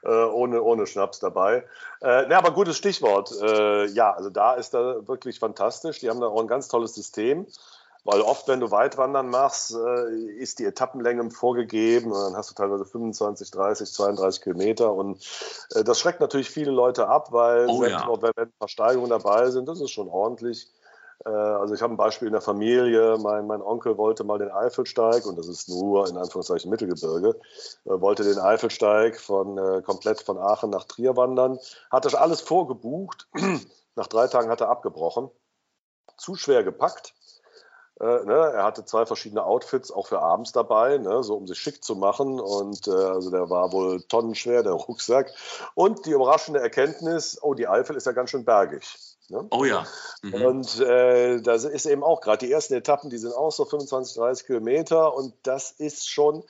[0.04, 1.64] äh, ohne, ohne Schnaps dabei.
[2.00, 3.32] Äh, ne, aber gutes Stichwort.
[3.42, 5.98] Äh, ja, also da ist da wirklich fantastisch.
[5.98, 7.46] Die haben da auch ein ganz tolles System.
[8.06, 12.54] Weil oft, wenn du Weitwandern machst, äh, ist die Etappenlänge vorgegeben und dann hast du
[12.54, 15.18] teilweise 25, 30, 32 Kilometer und
[15.74, 18.06] äh, das schreckt natürlich viele Leute ab, weil oh, ja.
[18.08, 20.70] wenn, wenn ein paar Steigungen dabei sind, das ist schon ordentlich.
[21.24, 23.18] Äh, also ich habe ein Beispiel in der Familie.
[23.18, 27.34] Mein, mein, Onkel wollte mal den Eifelsteig, und das ist nur in Anführungszeichen Mittelgebirge,
[27.84, 31.58] wollte den Eifelsteig von, komplett von Aachen nach Trier wandern,
[31.90, 33.26] hatte alles vorgebucht.
[33.98, 35.30] Nach drei Tagen hat er abgebrochen.
[36.18, 37.15] Zu schwer gepackt.
[38.00, 41.58] Äh, ne, er hatte zwei verschiedene Outfits, auch für abends dabei, ne, so um sich
[41.58, 42.40] schick zu machen.
[42.40, 45.32] Und äh, also der war wohl tonnenschwer, der Rucksack.
[45.74, 48.84] Und die überraschende Erkenntnis, oh, die Eifel ist ja ganz schön bergig.
[49.28, 49.46] Ne?
[49.50, 49.86] Oh ja.
[50.22, 50.34] Mhm.
[50.34, 54.16] Und äh, da ist eben auch gerade die ersten Etappen, die sind auch so 25,
[54.16, 56.44] 30 Kilometer und das ist schon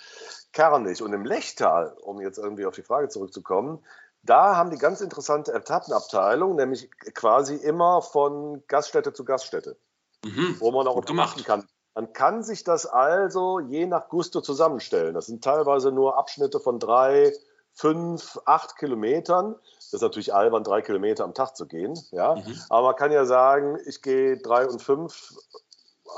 [0.53, 1.03] kernig.
[1.03, 3.85] Und im Lechtal, um jetzt irgendwie auf die Frage zurückzukommen,
[4.23, 9.77] da haben die ganz interessante Etappenabteilung, nämlich quasi immer von Gaststätte zu Gaststätte,
[10.25, 10.57] mhm.
[10.59, 11.67] wo man auch machen kann.
[11.95, 15.15] Man kann sich das also je nach Gusto zusammenstellen.
[15.15, 17.33] Das sind teilweise nur Abschnitte von drei,
[17.73, 19.55] fünf, acht Kilometern.
[19.77, 21.99] Das ist natürlich albern, drei Kilometer am Tag zu gehen.
[22.11, 22.35] Ja?
[22.35, 22.61] Mhm.
[22.69, 25.33] Aber man kann ja sagen, ich gehe drei und fünf,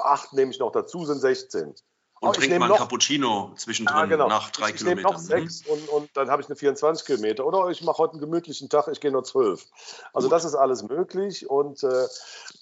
[0.02, 1.74] acht nehme ich noch dazu, sind 16.
[2.20, 4.26] Und oh, trinkt man noch, Cappuccino zwischendrin ja, genau.
[4.26, 5.14] nach drei ich, ich Kilometern.
[5.14, 5.72] Ich nehme noch sechs mhm.
[5.72, 7.46] und, und dann habe ich eine 24 Kilometer.
[7.46, 9.66] Oder ich mache heute einen gemütlichen Tag, ich gehe nur zwölf.
[10.12, 10.34] Also Gut.
[10.34, 11.48] das ist alles möglich.
[11.48, 12.08] Und äh,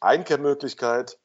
[0.03, 1.19] Einkehrmöglichkeit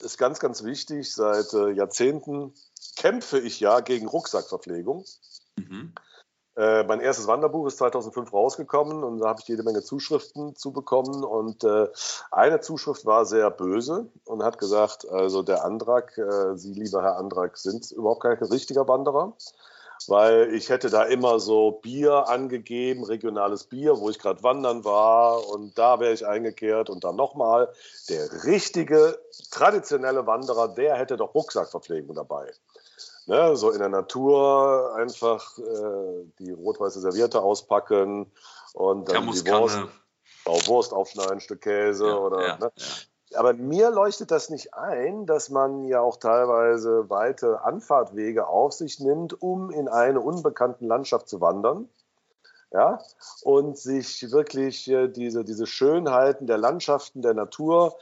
[0.00, 1.12] ist ganz, ganz wichtig.
[1.12, 2.54] Seit äh, Jahrzehnten
[2.96, 5.04] kämpfe ich ja gegen Rucksackverpflegung.
[5.56, 5.94] Mhm.
[6.56, 10.72] Äh, mein erstes Wanderbuch ist 2005 rausgekommen und da habe ich jede Menge Zuschriften zu
[10.72, 11.22] bekommen.
[11.22, 11.88] Und äh,
[12.30, 17.18] eine Zuschrift war sehr böse und hat gesagt, also der Antrag, äh, Sie, lieber Herr
[17.18, 19.34] Antrag, sind überhaupt kein richtiger Wanderer
[20.06, 25.48] weil ich hätte da immer so Bier angegeben, regionales Bier, wo ich gerade wandern war
[25.48, 27.72] und da wäre ich eingekehrt und dann nochmal.
[28.08, 29.18] Der richtige,
[29.50, 32.52] traditionelle Wanderer, der hätte doch Rucksackverpflegung dabei
[33.26, 38.30] ne, so in der Natur einfach äh, die rot-weiße Serviette auspacken
[38.74, 39.78] und dann die Wurst,
[40.44, 42.46] Wurst aufschneiden, ein Stück Käse ja, oder.
[42.46, 42.72] Ja, ne?
[42.76, 42.84] ja.
[43.34, 49.00] Aber mir leuchtet das nicht ein, dass man ja auch teilweise weite Anfahrtwege auf sich
[49.00, 51.88] nimmt, um in eine unbekannte Landschaft zu wandern
[52.72, 52.98] ja,
[53.42, 57.96] und sich wirklich äh, diese, diese Schönheiten der Landschaften, der Natur,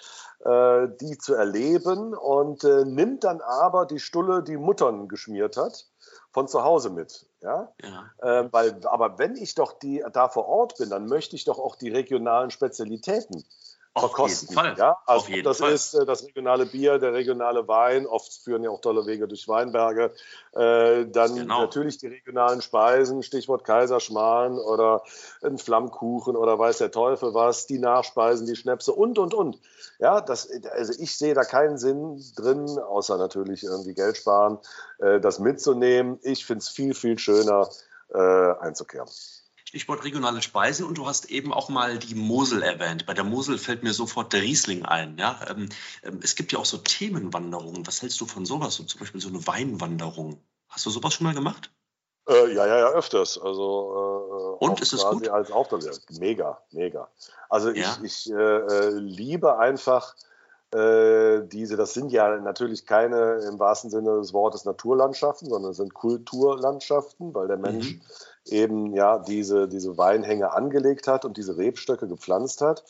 [0.45, 5.87] äh, die zu erleben und äh, nimmt dann aber die Stulle, die Muttern geschmiert hat,
[6.33, 7.27] von zu Hause mit.
[7.41, 7.73] Ja?
[7.83, 8.11] ja.
[8.19, 11.59] Äh, weil, aber wenn ich doch die, da vor Ort bin, dann möchte ich doch
[11.59, 13.45] auch die regionalen Spezialitäten
[14.01, 14.49] verkosten.
[14.49, 14.79] Auf jeden Fall.
[14.79, 14.97] Ja?
[15.07, 15.73] Also das Fall.
[15.73, 18.07] ist äh, das regionale Bier, der regionale Wein.
[18.07, 20.13] Oft führen ja auch tolle Wege durch Weinberge.
[20.53, 21.63] Äh, dann genau.
[21.63, 25.03] natürlich die regionalen Speisen, Stichwort Kaiserschmarrn oder
[25.43, 29.59] ein Flammkuchen oder weiß der Teufel was, die Nachspeisen, die Schnäpse und, und, und.
[29.99, 34.59] Ja, das, also ich sehe da keinen Sinn drin, außer natürlich irgendwie Geld sparen,
[34.99, 36.19] äh, das mitzunehmen.
[36.23, 37.69] Ich finde es viel, viel schöner,
[38.13, 38.19] äh,
[38.61, 39.09] einzukehren.
[39.75, 43.07] Stichwort regionale Speisen und du hast eben auch mal die Mosel erwähnt.
[43.07, 45.19] Bei der Mosel fällt mir sofort der Riesling ein.
[45.19, 45.41] Ja?
[45.51, 45.69] Ähm,
[46.05, 47.85] ähm, es gibt ja auch so Themenwanderungen.
[47.85, 48.77] Was hältst du von sowas?
[48.77, 50.39] So zum Beispiel so eine Weinwanderung.
[50.69, 51.73] Hast du sowas schon mal gemacht?
[52.29, 53.37] Äh, ja, ja, ja, öfters.
[53.37, 55.29] Also, äh, und ist es gut?
[55.29, 55.51] Als.
[56.21, 57.09] Mega, mega.
[57.49, 57.99] Also ja?
[58.01, 60.15] ich, ich äh, äh liebe einfach
[60.73, 65.79] äh, diese, das sind ja natürlich keine im wahrsten Sinne des Wortes Naturlandschaften, sondern es
[65.79, 68.01] sind Kulturlandschaften, weil der Mensch mhm
[68.47, 72.85] eben ja diese, diese Weinhänge angelegt hat und diese Rebstöcke gepflanzt hat.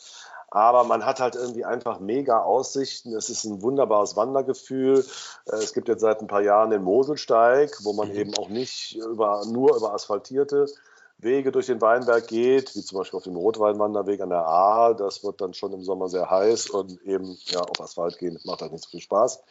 [0.51, 3.13] Aber man hat halt irgendwie einfach mega Aussichten.
[3.13, 5.05] Es ist ein wunderbares Wandergefühl.
[5.47, 8.15] Äh, es gibt jetzt seit ein paar Jahren den Moselsteig, wo man mhm.
[8.15, 10.67] eben auch nicht über, nur über asphaltierte
[11.17, 14.93] Wege durch den Weinberg geht, wie zum Beispiel auf dem Rotweinwanderweg an der A.
[14.93, 18.61] Das wird dann schon im Sommer sehr heiß und eben ja, auf Asphalt gehen macht
[18.61, 19.41] halt nicht so viel Spaß.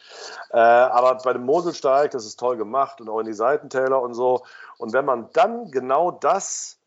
[0.51, 4.13] Äh, aber bei dem Moselsteig, das ist toll gemacht und auch in die Seitentäler und
[4.13, 4.43] so.
[4.77, 6.77] Und wenn man dann genau das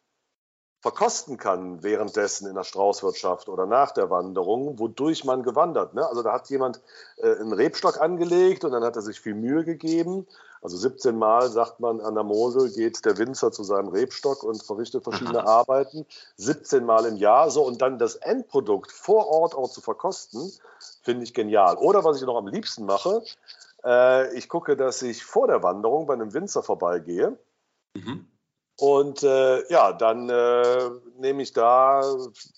[0.80, 5.94] verkosten kann währenddessen in der Straußwirtschaft oder nach der Wanderung, wodurch man gewandert.
[5.94, 6.06] Ne?
[6.06, 6.80] Also da hat jemand
[7.16, 10.28] äh, einen Rebstock angelegt und dann hat er sich viel Mühe gegeben
[10.62, 14.62] also 17 Mal, sagt man, an der Mosel geht der Winzer zu seinem Rebstock und
[14.62, 15.60] verrichtet verschiedene Aha.
[15.60, 16.06] Arbeiten.
[16.36, 20.52] 17 Mal im Jahr so und dann das Endprodukt vor Ort auch zu verkosten,
[21.02, 21.76] finde ich genial.
[21.76, 23.22] Oder was ich noch am liebsten mache,
[23.84, 27.38] äh, ich gucke, dass ich vor der Wanderung bei einem Winzer vorbeigehe.
[27.94, 28.26] Mhm.
[28.80, 32.02] Und äh, ja, dann äh, nehme ich da,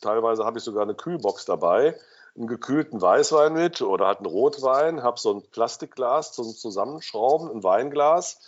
[0.02, 1.96] teilweise habe ich sogar eine Kühlbox dabei,
[2.36, 7.62] einen gekühlten Weißwein mit oder halt einen Rotwein, habe so ein Plastikglas zum Zusammenschrauben, ein
[7.62, 8.38] Weinglas.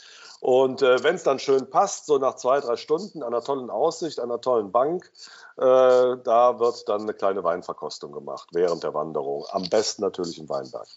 [0.41, 4.19] Und äh, wenn es dann schön passt, so nach zwei, drei Stunden, einer tollen Aussicht,
[4.19, 5.09] einer tollen Bank,
[5.57, 9.47] äh, da wird dann eine kleine Weinverkostung gemacht während der Wanderung.
[9.51, 10.89] Am besten natürlich im Weinberg.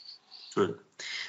[0.55, 0.79] Schön.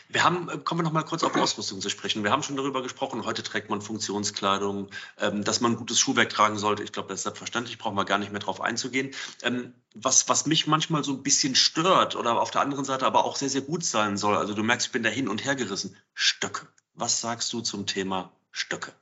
[0.08, 2.22] Wir haben, äh, kommen wir noch mal kurz auf Ausrüstung zu sprechen.
[2.22, 6.58] Wir haben schon darüber gesprochen, heute trägt man Funktionskleidung, ähm, dass man gutes Schuhwerk tragen
[6.58, 6.84] sollte.
[6.84, 9.10] Ich glaube, das ist selbstverständlich, brauchen wir gar nicht mehr drauf einzugehen.
[9.42, 13.24] Ähm, was, was mich manchmal so ein bisschen stört oder auf der anderen Seite aber
[13.24, 15.56] auch sehr, sehr gut sein soll, also du merkst, ich bin da hin und her
[15.56, 15.96] gerissen.
[16.14, 16.68] Stöcke.
[16.94, 18.92] Was sagst du zum Thema Stöcke?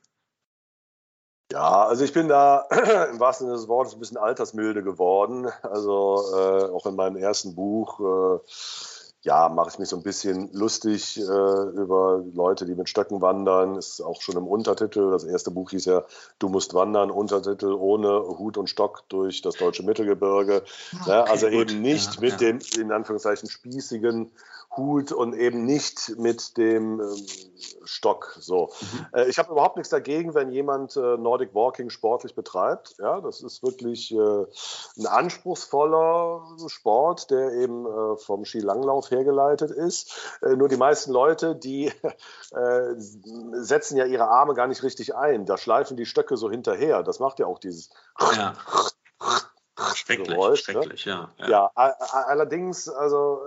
[1.53, 2.67] Ja, also ich bin da
[3.11, 5.51] im wahrsten Sinne des Wortes ein bisschen altersmilde geworden.
[5.61, 8.39] Also äh, auch in meinem ersten Buch äh,
[9.25, 13.77] ja, mache ich mich so ein bisschen lustig äh, über Leute, die mit Stöcken wandern.
[13.77, 15.11] Ist auch schon im Untertitel.
[15.11, 16.05] Das erste Buch hieß ja
[16.39, 20.63] Du musst wandern, Untertitel ohne Hut und Stock durch das deutsche Mittelgebirge.
[20.63, 21.71] Ah, okay, ja, also gut.
[21.71, 22.37] eben nicht ja, mit ja.
[22.37, 24.31] dem in Anführungszeichen spießigen
[24.77, 27.27] Hut und eben nicht mit dem ähm,
[27.85, 28.37] Stock.
[28.41, 28.71] So.
[28.81, 29.07] Mhm.
[29.13, 32.97] Äh, ich habe überhaupt nichts dagegen, wenn jemand äh, Nordic Walking sportlich betreibt.
[32.99, 34.45] Ja, das ist wirklich äh,
[34.99, 40.39] ein anspruchsvoller Sport, der eben äh, vom Skilanglauf hergeleitet ist.
[40.43, 41.87] Äh, nur die meisten Leute, die
[42.53, 45.47] äh, setzen ja ihre Arme gar nicht richtig ein.
[45.47, 47.03] Da schleifen die Stöcke so hinterher.
[47.03, 47.91] Das macht ja auch dieses
[48.37, 48.55] ja.
[49.95, 50.75] Schrecklich, Geräusch, ne?
[50.75, 51.31] schrecklich, ne?
[51.39, 51.47] ja.
[51.47, 53.43] Ja, ja allerdings, also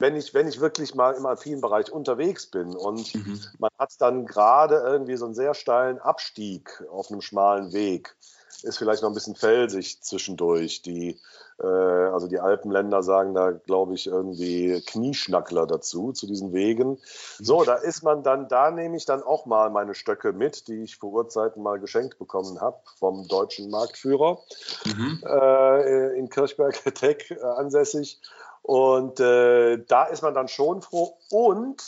[0.00, 3.40] wenn ich, wenn ich wirklich mal im alpinen Bereich unterwegs bin und mhm.
[3.58, 8.16] man hat dann gerade irgendwie so einen sehr steilen Abstieg auf einem schmalen Weg,
[8.62, 10.82] ist vielleicht noch ein bisschen felsig zwischendurch.
[10.82, 11.18] Die,
[11.62, 16.98] äh, also die Alpenländer sagen da, glaube ich, irgendwie Knieschnackler dazu, zu diesen Wegen.
[17.38, 20.82] So, da ist man dann, da nehme ich dann auch mal meine Stöcke mit, die
[20.82, 24.40] ich vor Urzeiten mal geschenkt bekommen habe vom deutschen Marktführer
[24.86, 25.22] mhm.
[25.26, 28.20] äh, in Kirchberg-Teck äh, ansässig.
[28.70, 31.18] Und äh, da ist man dann schon froh.
[31.28, 31.82] Und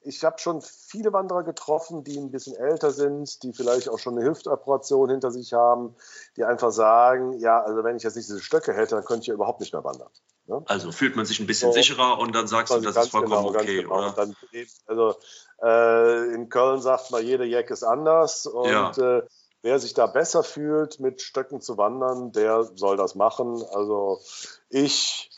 [0.00, 4.18] ich habe schon viele Wanderer getroffen, die ein bisschen älter sind, die vielleicht auch schon
[4.18, 5.94] eine Hüftoperation hinter sich haben,
[6.36, 9.26] die einfach sagen, ja, also wenn ich jetzt nicht diese Stöcke hätte, dann könnte ich
[9.28, 10.08] ja überhaupt nicht mehr wandern.
[10.46, 10.60] Ne?
[10.66, 13.46] Also fühlt man sich ein bisschen so, sicherer und dann sagst du, das ist vollkommen
[13.46, 13.96] genau, okay, genau.
[13.96, 14.10] oder?
[14.10, 14.34] Dann,
[14.86, 15.14] also
[15.62, 18.90] äh, in Köln sagt man, jede Jack ist anders und ja.
[18.90, 19.22] äh,
[19.64, 23.64] wer sich da besser fühlt, mit Stöcken zu wandern, der soll das machen.
[23.72, 24.20] Also
[24.68, 25.30] ich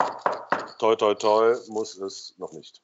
[0.79, 2.83] toi, toi, toi, muss es noch nicht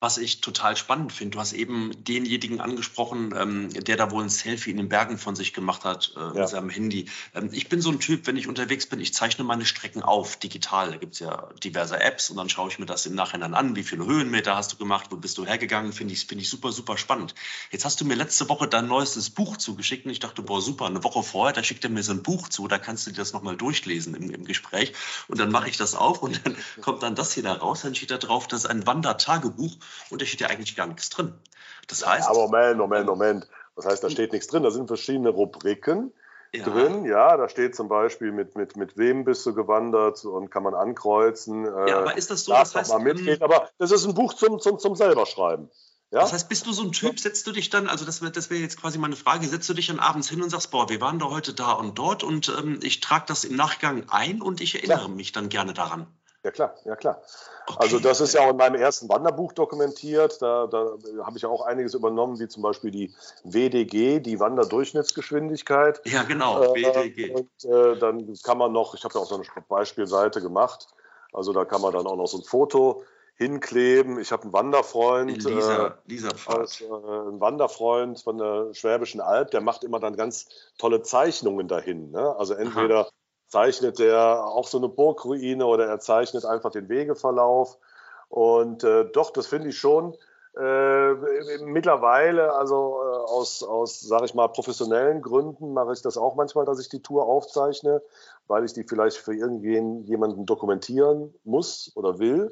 [0.00, 1.34] was ich total spannend finde.
[1.34, 5.36] Du hast eben denjenigen angesprochen, ähm, der da wohl ein Selfie in den Bergen von
[5.36, 6.32] sich gemacht hat äh, ja.
[6.32, 7.06] mit seinem Handy.
[7.34, 10.36] Ähm, ich bin so ein Typ, wenn ich unterwegs bin, ich zeichne meine Strecken auf,
[10.36, 10.92] digital.
[10.92, 13.76] Da gibt es ja diverse Apps und dann schaue ich mir das im Nachhinein an.
[13.76, 15.08] Wie viele Höhenmeter hast du gemacht?
[15.10, 15.92] Wo bist du hergegangen?
[15.92, 17.34] Finde ich, find ich super, super spannend.
[17.70, 20.86] Jetzt hast du mir letzte Woche dein neuestes Buch zugeschickt und ich dachte, boah, super,
[20.86, 23.18] eine Woche vorher, da schickt er mir so ein Buch zu, da kannst du dir
[23.18, 24.94] das nochmal durchlesen im, im Gespräch.
[25.28, 27.94] Und dann mache ich das auf und dann kommt dann das hier da raus, dann
[27.94, 29.76] steht da drauf, das ist ein Wandertagebuch
[30.10, 31.34] und da steht ja eigentlich gar nichts drin.
[31.88, 32.28] Das heißt.
[32.28, 33.48] aber Moment, Moment, Moment.
[33.76, 34.62] Das heißt, da steht nichts drin.
[34.62, 36.12] Da sind verschiedene Rubriken
[36.52, 36.64] ja.
[36.64, 37.04] drin.
[37.04, 40.74] Ja, da steht zum Beispiel, mit, mit, mit wem bist du gewandert und kann man
[40.74, 41.64] ankreuzen.
[41.64, 42.52] Äh, ja, aber ist das so?
[42.52, 43.36] Das heißt, mal mitgehen.
[43.36, 45.70] Ähm, aber das ist ein Buch zum, zum, zum selberschreiben.
[46.12, 46.20] Ja?
[46.20, 48.50] Das heißt, bist du so ein Typ, setzt du dich dann, also das wäre das
[48.50, 51.00] wär jetzt quasi meine Frage, setzt du dich dann abends hin und sagst, boah, wir
[51.00, 54.60] waren da heute da und dort und ähm, ich trage das im Nachgang ein und
[54.60, 55.08] ich erinnere Klar.
[55.08, 56.08] mich dann gerne daran.
[56.42, 57.20] Ja klar, ja klar.
[57.66, 57.78] Okay.
[57.78, 60.40] Also das ist ja auch in meinem ersten Wanderbuch dokumentiert.
[60.40, 63.12] Da, da habe ich ja auch einiges übernommen, wie zum Beispiel die
[63.44, 66.00] WDG, die Wanderdurchschnittsgeschwindigkeit.
[66.06, 67.34] Ja, genau, äh, WDG.
[67.34, 70.88] Und äh, dann kann man noch, ich habe ja auch so eine Beispielseite gemacht,
[71.32, 74.18] also da kann man dann auch noch so ein Foto hinkleben.
[74.18, 79.50] Ich habe einen Wanderfreund, Lisa, äh, Lisa als, äh, ein Wanderfreund von der Schwäbischen Alb,
[79.50, 80.46] der macht immer dann ganz
[80.78, 82.10] tolle Zeichnungen dahin.
[82.10, 82.34] Ne?
[82.36, 83.10] Also entweder Aha
[83.50, 87.76] zeichnet er auch so eine Burgruine oder er zeichnet einfach den Wegeverlauf.
[88.28, 90.16] Und äh, doch, das finde ich schon
[90.56, 91.14] äh,
[91.64, 96.64] mittlerweile, also äh, aus, aus sage ich mal, professionellen Gründen mache ich das auch manchmal,
[96.64, 98.02] dass ich die Tour aufzeichne,
[98.48, 102.50] weil ich die vielleicht für irgendjemanden dokumentieren muss oder will.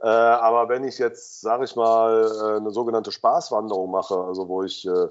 [0.00, 4.64] Äh, aber wenn ich jetzt, sage ich mal, äh, eine sogenannte Spaßwanderung mache, also wo
[4.64, 5.08] ich äh,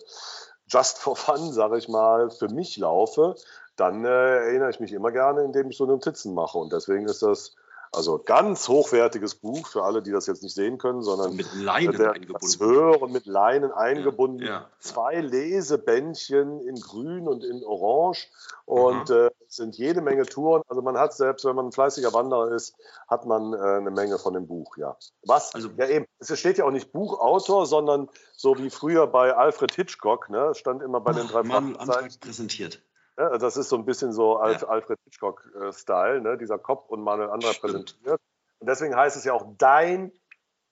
[0.67, 3.35] just for fun, sage ich mal, für mich laufe,
[3.77, 6.57] dann äh, erinnere ich mich immer gerne, indem ich so Notizen mache.
[6.57, 7.55] Und deswegen ist das
[7.91, 11.97] also ganz hochwertiges Buch für alle, die das jetzt nicht sehen können, sondern mit Leinen
[11.97, 12.59] der, eingebunden.
[12.59, 14.39] Hören mit Leinen eingebunden.
[14.41, 14.69] Ja, ja.
[14.79, 18.27] Zwei Lesebändchen in Grün und in Orange
[18.65, 20.63] und äh, sind jede Menge Touren.
[20.67, 22.75] Also man hat selbst, wenn man ein fleißiger Wanderer ist,
[23.07, 24.75] hat man äh, eine Menge von dem Buch.
[24.77, 24.97] Ja.
[25.25, 25.55] Was?
[25.55, 26.05] Also ja eben.
[26.19, 30.29] Es steht ja auch nicht Buchautor, sondern so wie früher bei Alfred Hitchcock.
[30.29, 31.77] Ne, stand immer bei den drei Mann
[32.19, 32.81] präsentiert.
[33.17, 34.67] Ja, das ist so ein bisschen so als ja.
[34.67, 36.37] Alfred Hitchcock-Style, ne?
[36.37, 38.21] dieser Kopf und Manuel Andra präsentiert.
[38.59, 40.11] Und deswegen heißt es ja auch dein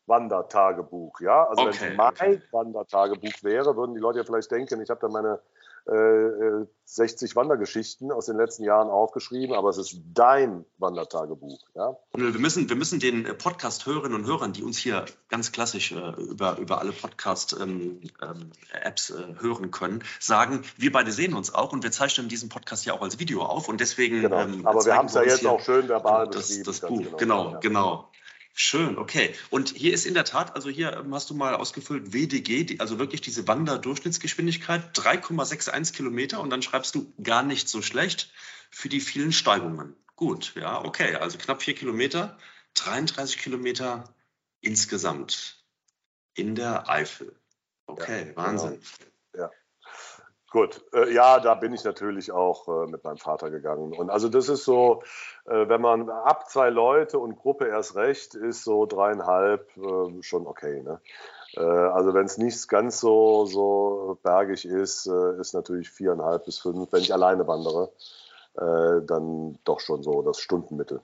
[0.05, 1.19] Wandertagebuch.
[1.21, 1.47] Ja?
[1.47, 2.41] Also okay, wenn es mein okay.
[2.51, 5.39] Wandertagebuch wäre, würden die Leute ja vielleicht denken, ich habe da meine
[5.87, 11.59] äh, 60 Wandergeschichten aus den letzten Jahren aufgeschrieben, aber es ist dein Wandertagebuch.
[11.73, 11.97] Ja?
[12.13, 16.57] Wir, müssen, wir müssen den Podcast-Hörerinnen und Hörern, die uns hier ganz klassisch äh, über,
[16.57, 21.83] über alle Podcast-Apps ähm, ähm, äh, hören können, sagen, wir beide sehen uns auch und
[21.83, 24.21] wir zeichnen diesen Podcast ja auch als Video auf und deswegen.
[24.21, 24.41] Genau.
[24.41, 26.63] Ähm, aber wir haben es ja jetzt auch schön verbal das, beschrieben.
[26.65, 27.59] Das Buch, genau, genau.
[27.61, 28.09] Genau.
[28.57, 29.35] Schön, okay.
[29.49, 32.99] Und hier ist in der Tat, also hier ähm, hast du mal ausgefüllt WDG, also
[32.99, 38.31] wirklich diese Wanderdurchschnittsgeschwindigkeit, 3,61 Kilometer und dann schreibst du gar nicht so schlecht
[38.71, 39.93] für die vielen Steigungen.
[40.15, 41.15] Gut, ja, okay.
[41.15, 42.37] Also knapp vier Kilometer,
[42.75, 44.15] 33 Kilometer
[44.61, 45.61] insgesamt
[46.33, 47.37] in der Eifel.
[47.87, 48.79] Okay, ja, Wahnsinn.
[49.33, 49.47] Genau.
[49.47, 49.51] Ja.
[50.51, 53.93] Gut, äh, ja, da bin ich natürlich auch äh, mit meinem Vater gegangen.
[53.93, 55.01] Und also das ist so,
[55.45, 59.69] äh, wenn man ab zwei Leute und Gruppe erst recht, ist so dreieinhalb
[60.21, 60.81] schon okay.
[60.81, 61.01] Ne?
[61.57, 67.01] Also wenn es nicht ganz so, so bergig ist, ist natürlich viereinhalb bis fünf, wenn
[67.01, 67.91] ich alleine wandere,
[68.55, 71.01] dann doch schon so das Stundenmittel.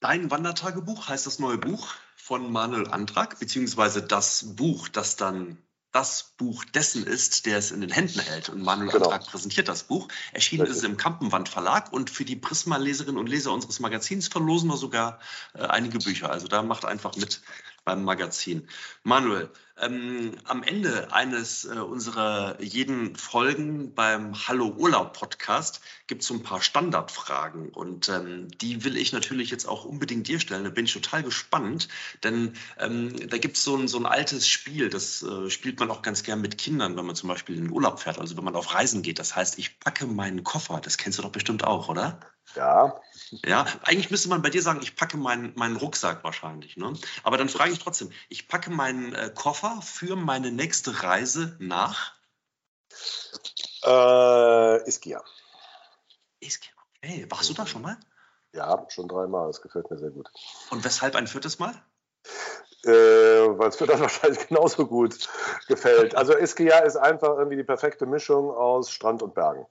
[0.00, 5.58] Dein Wandertagebuch heißt das neue Buch von Manuel Antrag, beziehungsweise das Buch, das dann
[5.92, 8.48] das Buch dessen ist, der es in den Händen hält.
[8.50, 9.06] Und Manuel genau.
[9.06, 10.08] Antrag präsentiert das Buch.
[10.32, 10.76] Erschienen Richtig.
[10.76, 14.76] ist es im Kampenwand Verlag und für die Prisma-Leserinnen und Leser unseres Magazins verlosen wir
[14.76, 15.18] sogar
[15.54, 16.30] äh, einige Bücher.
[16.30, 17.40] Also da macht einfach mit
[17.84, 18.68] beim Magazin.
[19.02, 26.28] Manuel, ähm, am Ende eines äh, unserer jeden Folgen beim Hallo Urlaub Podcast gibt es
[26.28, 30.64] so ein paar Standardfragen und ähm, die will ich natürlich jetzt auch unbedingt dir stellen.
[30.64, 31.88] Da bin ich total gespannt,
[32.22, 35.90] denn ähm, da gibt es so ein, so ein altes Spiel, das äh, spielt man
[35.90, 38.44] auch ganz gern mit Kindern, wenn man zum Beispiel in den Urlaub fährt, also wenn
[38.44, 39.18] man auf Reisen geht.
[39.18, 40.80] Das heißt, ich packe meinen Koffer.
[40.82, 42.20] Das kennst du doch bestimmt auch, oder?
[42.54, 43.00] Ja.
[43.44, 46.76] Ja, eigentlich müsste man bei dir sagen, ich packe meinen, meinen Rucksack wahrscheinlich.
[46.76, 46.94] Ne?
[47.22, 52.14] Aber dann frage ich trotzdem, ich packe meinen äh, Koffer für meine nächste Reise nach?
[53.84, 55.22] Äh, Iskia.
[56.40, 57.26] Iskia, okay.
[57.30, 57.96] Warst du da schon mal?
[58.52, 59.46] Ja, schon dreimal.
[59.48, 60.28] Das gefällt mir sehr gut.
[60.70, 61.74] Und weshalb ein viertes Mal?
[62.84, 65.28] Äh, weil es mir dann wahrscheinlich genauso gut
[65.66, 66.14] gefällt.
[66.14, 69.66] Also Iskia ist einfach irgendwie die perfekte Mischung aus Strand und Bergen.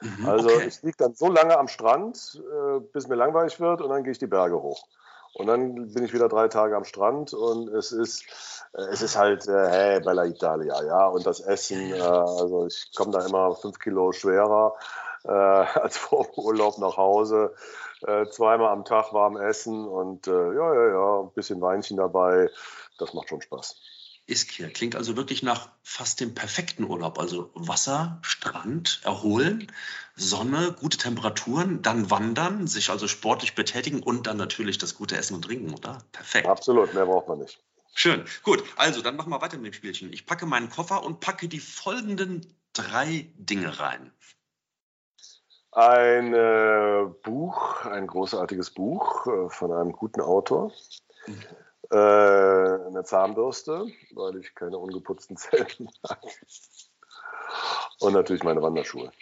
[0.00, 0.66] Mhm, also okay.
[0.66, 4.12] ich liege dann so lange am Strand, äh, bis mir langweilig wird und dann gehe
[4.12, 4.86] ich die Berge hoch.
[5.36, 8.24] Und dann bin ich wieder drei Tage am Strand und es ist,
[8.72, 11.08] äh, es ist halt, äh, hey, Bella Italia, ja.
[11.08, 14.76] Und das Essen, äh, also ich komme da immer fünf Kilo schwerer
[15.24, 17.54] äh, als vor dem Urlaub nach Hause.
[18.06, 22.48] Äh, zweimal am Tag warm essen und ja, ja, ja, ein bisschen Weinchen dabei.
[22.96, 23.76] Das macht schon Spaß.
[24.26, 27.18] Ischia klingt also wirklich nach fast dem perfekten Urlaub.
[27.18, 29.70] Also Wasser, Strand, erholen,
[30.16, 35.34] Sonne, gute Temperaturen, dann wandern, sich also sportlich betätigen und dann natürlich das gute Essen
[35.34, 35.98] und Trinken, oder?
[36.12, 36.48] Perfekt.
[36.48, 37.60] Absolut, mehr braucht man nicht.
[37.94, 38.24] Schön.
[38.42, 40.12] Gut, also dann machen wir weiter mit dem Spielchen.
[40.12, 44.12] Ich packe meinen Koffer und packe die folgenden drei Dinge rein.
[45.70, 50.72] Ein äh, Buch, ein großartiges Buch äh, von einem guten Autor.
[51.26, 51.42] Mhm.
[51.90, 56.20] Äh, eine Zahnbürste, weil ich keine ungeputzten Zellen mag.
[58.00, 59.12] Und natürlich meine Wanderschuhe.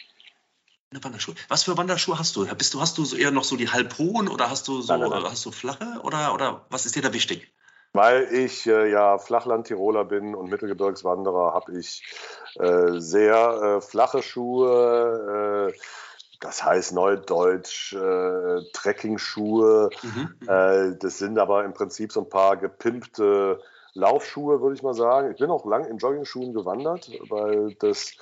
[0.90, 1.34] Eine Wanderschuhe.
[1.48, 2.46] Was für Wanderschuhe hast du?
[2.54, 5.08] Bist du hast du so eher noch so die halbhohen oder hast du so nein,
[5.08, 5.30] nein, nein.
[5.30, 7.52] hast du flache oder oder was ist dir da wichtig?
[7.92, 12.02] Weil ich äh, ja Flachland-Tiroler bin und Mittelgebirgswanderer, habe ich
[12.56, 15.78] äh, sehr äh, flache Schuhe, äh,
[16.44, 19.88] das heißt Neudeutsch äh, Trekking-Schuhe.
[20.02, 20.48] Mhm, mhm.
[20.48, 23.60] Äh, das sind aber im Prinzip so ein paar gepimpte
[23.94, 25.30] Laufschuhe, würde ich mal sagen.
[25.30, 28.12] Ich bin auch lang in Jogging-Schuhen gewandert, weil das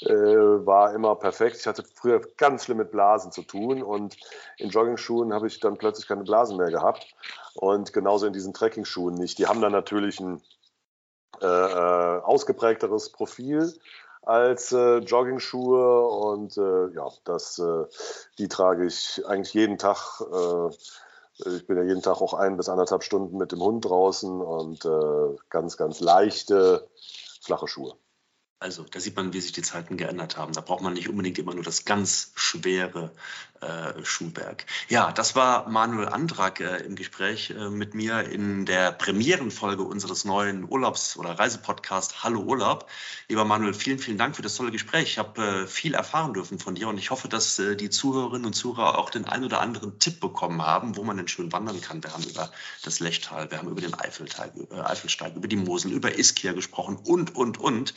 [0.00, 1.56] äh, war immer perfekt.
[1.56, 4.16] Ich hatte früher ganz schlimm mit Blasen zu tun und
[4.56, 7.06] in Jogging-Schuhen habe ich dann plötzlich keine Blasen mehr gehabt.
[7.54, 9.38] Und genauso in diesen Trekking-Schuhen nicht.
[9.38, 10.40] Die haben dann natürlich ein
[11.42, 13.74] äh, äh ausgeprägteres Profil
[14.26, 17.84] als äh, Jogging-Schuhe und äh, ja, das, äh,
[18.38, 20.20] die trage ich eigentlich jeden Tag.
[20.20, 20.74] Äh,
[21.56, 24.84] ich bin ja jeden Tag auch ein bis anderthalb Stunden mit dem Hund draußen und
[24.84, 26.88] äh, ganz, ganz leichte,
[27.42, 27.94] flache Schuhe.
[28.58, 30.54] Also da sieht man, wie sich die Zeiten geändert haben.
[30.54, 33.12] Da braucht man nicht unbedingt immer nur das ganz schwere
[33.60, 34.64] äh, Schuhwerk.
[34.88, 40.24] Ja, das war Manuel Andrak äh, im Gespräch äh, mit mir in der Premierenfolge unseres
[40.24, 42.88] neuen Urlaubs- oder Reisepodcasts Hallo Urlaub.
[43.28, 45.04] Lieber Manuel, vielen, vielen Dank für das tolle Gespräch.
[45.04, 48.46] Ich habe äh, viel erfahren dürfen von dir und ich hoffe, dass äh, die Zuhörerinnen
[48.46, 51.82] und Zuhörer auch den ein oder anderen Tipp bekommen haben, wo man denn schön wandern
[51.82, 52.02] kann.
[52.02, 52.50] Wir haben über
[52.82, 56.96] das Lechtal, wir haben über den Eifelteil, äh, Eifelsteig, über die Mosel, über Ischia gesprochen
[56.96, 57.92] und, und, und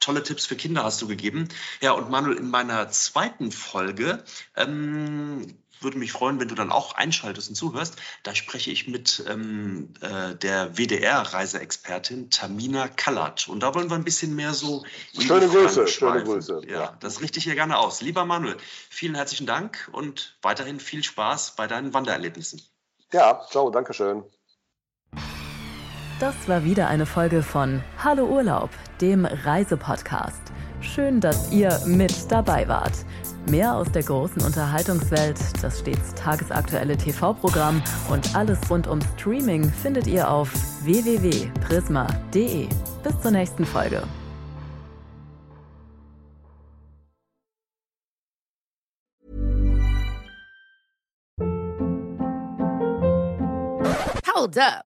[0.00, 1.48] tolle Tipps für Kinder hast du gegeben.
[1.80, 4.22] Ja, und Manuel, in meiner zweiten Folge
[4.54, 7.96] ähm, würde mich freuen, wenn du dann auch einschaltest und zuhörst.
[8.22, 13.48] Da spreche ich mit ähm, äh, der WDR-Reiseexpertin Tamina Kallert.
[13.48, 14.84] Und da wollen wir ein bisschen mehr so.
[15.18, 16.62] Schöne Grüße, schöne Grüße.
[16.66, 18.00] Ja, ja, das richte ich hier gerne aus.
[18.00, 18.56] Lieber Manuel,
[18.90, 22.62] vielen herzlichen Dank und weiterhin viel Spaß bei deinen Wandererlebnissen.
[23.12, 24.24] Ja, ciao, danke schön.
[26.18, 28.70] Das war wieder eine Folge von Hallo Urlaub,
[29.02, 30.40] dem Reisepodcast.
[30.80, 33.04] Schön, dass ihr mit dabei wart.
[33.50, 40.06] Mehr aus der großen Unterhaltungswelt, das stets tagesaktuelle TV-Programm und alles rund um Streaming findet
[40.06, 40.50] ihr auf
[40.84, 42.66] www.prisma.de.
[43.02, 44.02] Bis zur nächsten Folge.
[54.34, 54.95] Hold up.